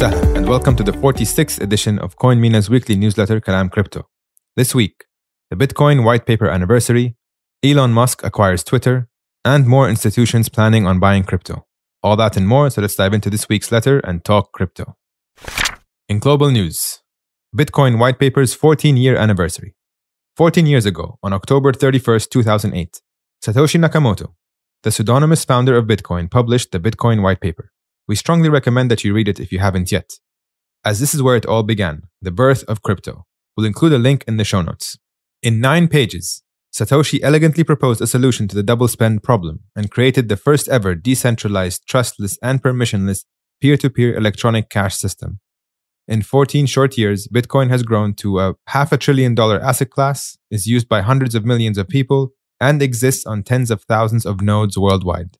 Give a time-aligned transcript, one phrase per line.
[0.00, 4.08] welcome to the 46th edition of CoinMENA's weekly newsletter Kalam Crypto.
[4.56, 5.04] This week,
[5.50, 7.16] the Bitcoin white paper anniversary,
[7.62, 9.10] Elon Musk acquires Twitter,
[9.44, 11.66] and more institutions planning on buying crypto.
[12.02, 14.96] All that and more, so let's dive into this week's letter and talk crypto.
[16.08, 17.00] In global news,
[17.54, 19.74] Bitcoin white paper's 14 year anniversary.
[20.34, 23.02] 14 years ago, on October 31st, 2008,
[23.44, 24.32] Satoshi Nakamoto,
[24.82, 27.70] the pseudonymous founder of Bitcoin, published the Bitcoin white paper.
[28.10, 30.14] We strongly recommend that you read it if you haven't yet,
[30.84, 33.24] as this is where it all began the birth of crypto.
[33.56, 34.98] We'll include a link in the show notes.
[35.44, 36.42] In nine pages,
[36.74, 40.96] Satoshi elegantly proposed a solution to the double spend problem and created the first ever
[40.96, 43.26] decentralized, trustless, and permissionless
[43.60, 45.38] peer to peer electronic cash system.
[46.08, 50.36] In 14 short years, Bitcoin has grown to a half a trillion dollar asset class,
[50.50, 54.40] is used by hundreds of millions of people, and exists on tens of thousands of
[54.40, 55.36] nodes worldwide.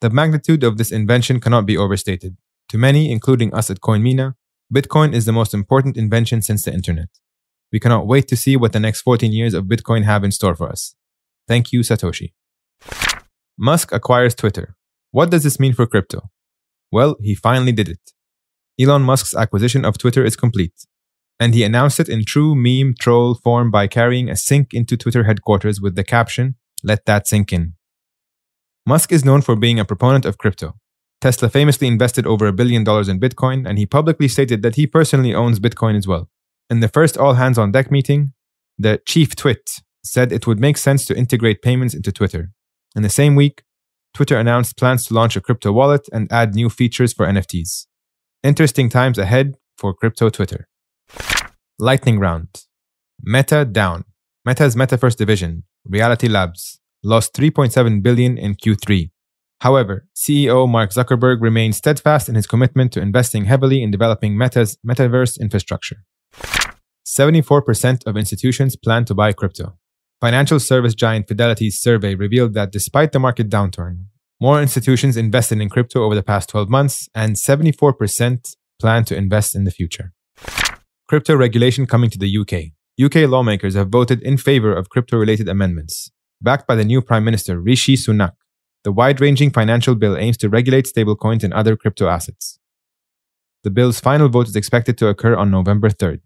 [0.00, 2.36] The magnitude of this invention cannot be overstated.
[2.68, 4.34] To many, including us at CoinMENA,
[4.72, 7.08] Bitcoin is the most important invention since the internet.
[7.72, 10.54] We cannot wait to see what the next 14 years of Bitcoin have in store
[10.54, 10.94] for us.
[11.48, 12.32] Thank you, Satoshi.
[13.58, 14.76] Musk acquires Twitter.
[15.12, 16.30] What does this mean for crypto?
[16.92, 18.12] Well, he finally did it.
[18.78, 20.74] Elon Musk's acquisition of Twitter is complete,
[21.40, 25.24] and he announced it in true meme troll form by carrying a sink into Twitter
[25.24, 27.74] headquarters with the caption, Let that sink in.
[28.88, 30.76] Musk is known for being a proponent of crypto.
[31.20, 34.86] Tesla famously invested over a billion dollars in Bitcoin, and he publicly stated that he
[34.86, 36.28] personally owns Bitcoin as well.
[36.70, 38.32] In the first all hands on deck meeting,
[38.78, 42.52] the chief twit said it would make sense to integrate payments into Twitter.
[42.94, 43.64] In the same week,
[44.14, 47.86] Twitter announced plans to launch a crypto wallet and add new features for NFTs.
[48.44, 50.68] Interesting times ahead for crypto Twitter.
[51.78, 52.66] Lightning round.
[53.20, 54.04] Meta down.
[54.44, 59.10] Meta's Metaverse division, Reality Labs, lost 3.7 billion in Q3.
[59.60, 64.76] However, CEO Mark Zuckerberg remains steadfast in his commitment to investing heavily in developing Meta's
[64.86, 66.04] metaverse infrastructure.
[67.06, 69.78] 74% of institutions plan to buy crypto.
[70.20, 74.06] Financial service giant Fidelity's survey revealed that despite the market downturn,
[74.40, 79.54] more institutions invested in crypto over the past 12 months, and 74% plan to invest
[79.54, 80.12] in the future.
[81.08, 82.72] Crypto regulation coming to the UK.
[83.02, 86.10] UK lawmakers have voted in favor of crypto related amendments.
[86.46, 88.34] Backed by the new Prime Minister Rishi Sunak,
[88.84, 92.60] the wide ranging financial bill aims to regulate stablecoins and other crypto assets.
[93.64, 96.20] The bill's final vote is expected to occur on November 3rd.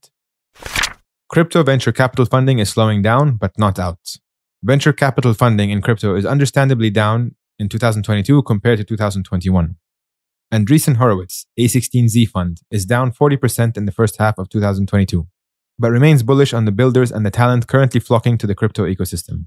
[1.30, 4.19] Crypto venture capital funding is slowing down, but not out.
[4.62, 9.76] Venture capital funding in crypto is understandably down in 2022 compared to 2021.
[10.53, 15.26] Andreessen Horowitz, A16Z fund, is down 40% in the first half of 2022,
[15.78, 19.47] but remains bullish on the builders and the talent currently flocking to the crypto ecosystem.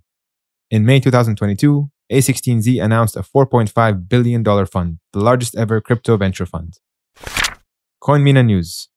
[0.73, 6.79] In May 2022, A16Z announced a $4.5 billion fund, the largest ever crypto venture fund.
[8.01, 8.89] CoinMENA News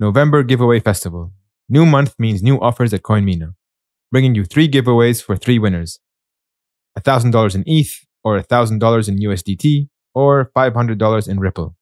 [0.00, 1.32] November Giveaway Festival.
[1.68, 3.54] New month means new offers at CoinMENA,
[4.10, 6.00] bringing you three giveaways for three winners
[6.98, 11.76] $1,000 in ETH, or $1,000 in USDT, or $500 in Ripple.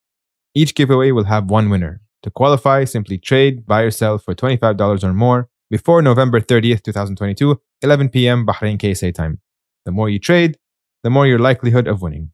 [0.55, 2.03] Each giveaway will have one winner.
[2.25, 7.61] To qualify, simply trade, buy or sell for $25 or more before November 30th, 2022,
[7.83, 8.47] 11 p.m.
[8.47, 9.41] Bahrain KSA time.
[9.85, 10.59] The more you trade,
[11.03, 12.31] the more your likelihood of winning.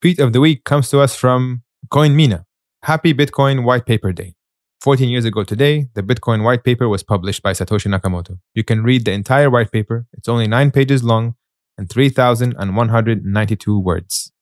[0.00, 1.62] Tweet of the week comes to us from
[1.92, 2.44] CoinMENA.
[2.84, 4.34] Happy Bitcoin White Paper Day.
[4.80, 8.38] 14 years ago today, the Bitcoin white paper was published by Satoshi Nakamoto.
[8.54, 10.06] You can read the entire white paper.
[10.14, 11.34] It's only nine pages long
[11.76, 14.32] and 3,192 words.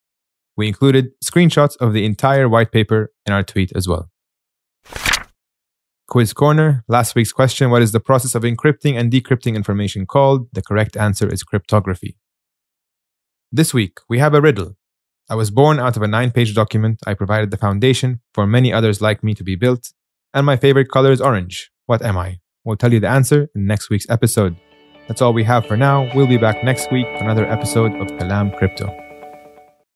[0.57, 4.11] We included screenshots of the entire white paper in our tweet as well.
[6.09, 6.85] Quiz Corner.
[6.89, 10.49] Last week's question What is the process of encrypting and decrypting information called?
[10.53, 12.17] The correct answer is cryptography.
[13.53, 14.77] This week, we have a riddle.
[15.31, 17.01] I was born out of a nine page document.
[17.07, 19.93] I provided the foundation for many others like me to be built
[20.35, 21.71] and my favorite color is orange.
[21.87, 22.41] What am I?
[22.65, 24.57] We'll tell you the answer in next week's episode.
[25.07, 26.11] That's all we have for now.
[26.15, 29.08] We'll be back next week for another episode of Kalam Crypto.